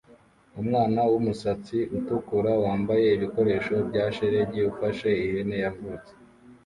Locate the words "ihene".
5.25-5.55